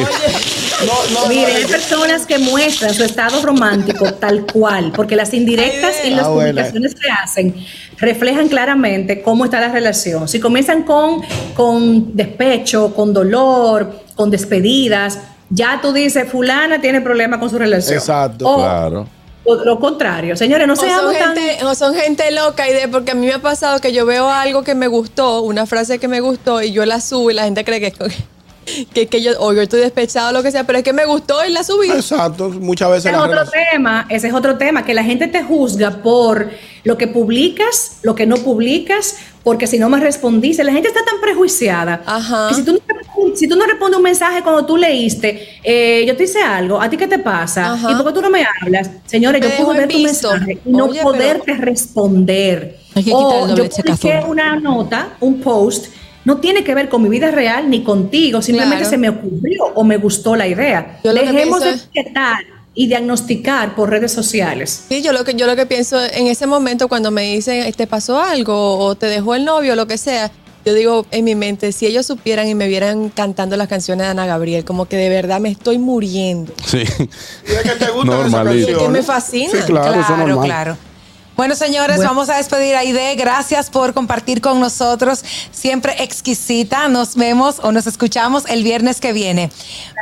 [0.86, 5.34] No, no, Mire, no, hay personas que muestran su estado romántico tal cual, porque las
[5.34, 6.50] indirectas y las Ah, buena.
[6.52, 7.56] publicaciones que hacen
[7.98, 10.28] reflejan claramente cómo está la relación.
[10.28, 11.22] Si comienzan con,
[11.56, 17.98] con despecho, con dolor, con despedidas, ya tú dices, fulana tiene problemas con su relación.
[17.98, 18.46] Exacto.
[18.48, 19.08] O, Claro.
[19.46, 20.36] o lo contrario.
[20.36, 21.36] Señores, no O son, seamos tan...
[21.38, 24.06] gente, o son gente loca y de porque a mí me ha pasado que yo
[24.06, 27.34] veo algo que me gustó, una frase que me gustó y yo la subo y
[27.34, 27.94] la gente cree que
[28.94, 31.06] que, que yo o yo estoy despechado o lo que sea, pero es que me
[31.06, 31.90] gustó y la subí.
[31.92, 32.50] Exacto.
[32.50, 35.44] Muchas veces Ese es otro relación- tema, ese es otro tema, que la gente te
[35.44, 36.50] juzga por
[36.84, 41.06] lo que publicas, lo que no publicas, porque si no me respondiste, la gente está
[41.06, 42.02] tan prejuiciada.
[42.06, 42.48] Ajá.
[42.50, 46.04] Que si tú, no, respondes- si tú no respondes un mensaje cuando tú leíste, eh,
[46.08, 47.74] yo te hice algo, ¿a ti qué te pasa?
[47.74, 47.92] Ajá.
[47.92, 48.90] ¿Y por qué tú no me hablas?
[49.06, 52.80] Señores, Me yo puedo ver tu mensaje y no Oye, poderte responder.
[52.96, 54.28] Hay que o yo publiqué checazo.
[54.28, 55.88] una nota, un post,
[56.26, 58.90] no tiene que ver con mi vida real ni contigo, simplemente Claro.
[58.90, 61.00] se me ocurrió o me gustó la idea.
[61.04, 62.40] Yo Dejemos de es- etiquetar
[62.74, 64.84] y diagnosticar por redes sociales.
[64.90, 67.88] Sí, yo lo que yo lo que pienso en ese momento cuando me dicen te
[67.88, 70.30] pasó algo o te dejó el novio o lo que sea,
[70.66, 74.12] yo digo en mi mente si ellos supieran y me vieran cantando las canciones de
[74.12, 76.54] Ana Gabriel, como que de verdad me estoy muriendo.
[76.66, 76.80] Sí.
[76.80, 78.68] Y es que te gustan esas Normalito.
[78.68, 78.78] canciones.
[78.84, 79.52] Que me fascina.
[79.52, 80.46] Sí, claro, eso es Claro, normal.
[80.48, 80.78] claro.
[81.36, 82.12] Bueno, señores, Bueno.
[82.12, 83.16] vamos a despedir a Aide.
[83.16, 85.24] Gracias por compartir con nosotros.
[85.52, 86.88] Siempre exquisita.
[86.88, 89.52] Nos vemos o nos escuchamos el viernes que viene.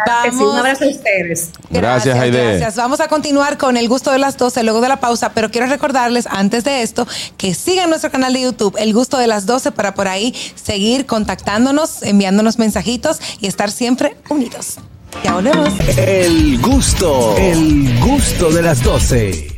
[0.06, 1.50] Claro que sí, un abrazo a ustedes.
[1.72, 2.58] Gracias, Aide.
[2.58, 2.76] Gracias.
[2.76, 5.67] Vamos a continuar con el gusto de las 12 luego de la pausa, pero quiero
[5.67, 9.72] recordarles antes de esto que sigan nuestro canal de YouTube, El Gusto de las 12,
[9.72, 14.76] para por ahí seguir contactándonos, enviándonos mensajitos y estar siempre unidos.
[15.24, 15.69] Ya volvemos.
[15.98, 19.53] El gusto, el gusto de las 12.